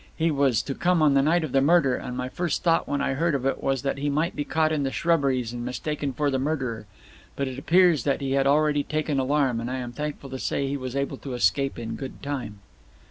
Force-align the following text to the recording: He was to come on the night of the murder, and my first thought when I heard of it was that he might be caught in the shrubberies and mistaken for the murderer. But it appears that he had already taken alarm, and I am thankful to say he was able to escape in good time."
He 0.17 0.31
was 0.31 0.63
to 0.63 0.73
come 0.73 1.03
on 1.03 1.13
the 1.13 1.21
night 1.21 1.43
of 1.43 1.51
the 1.51 1.61
murder, 1.61 1.95
and 1.95 2.17
my 2.17 2.27
first 2.27 2.63
thought 2.63 2.87
when 2.87 3.01
I 3.01 3.13
heard 3.13 3.35
of 3.35 3.45
it 3.45 3.61
was 3.61 3.83
that 3.83 3.99
he 3.99 4.09
might 4.09 4.35
be 4.35 4.43
caught 4.43 4.71
in 4.71 4.81
the 4.81 4.89
shrubberies 4.91 5.53
and 5.53 5.63
mistaken 5.63 6.11
for 6.11 6.31
the 6.31 6.39
murderer. 6.39 6.87
But 7.35 7.47
it 7.47 7.59
appears 7.59 8.03
that 8.03 8.19
he 8.19 8.31
had 8.31 8.47
already 8.47 8.81
taken 8.83 9.19
alarm, 9.19 9.59
and 9.59 9.69
I 9.69 9.77
am 9.77 9.91
thankful 9.91 10.31
to 10.31 10.39
say 10.39 10.65
he 10.67 10.75
was 10.75 10.95
able 10.95 11.17
to 11.17 11.35
escape 11.35 11.77
in 11.77 11.97
good 11.97 12.23
time." 12.23 12.61